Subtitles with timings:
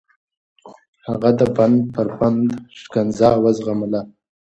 [1.07, 2.45] هغه د بند پر بند
[2.79, 4.01] شکنجه وزغمله.